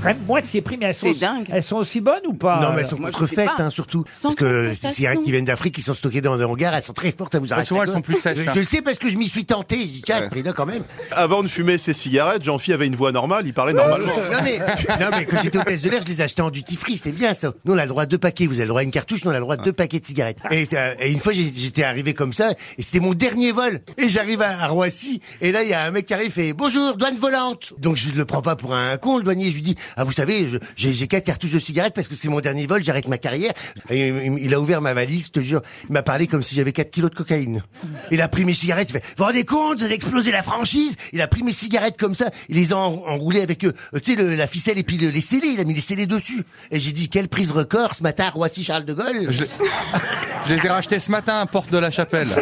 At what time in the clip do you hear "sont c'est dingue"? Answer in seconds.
0.94-1.46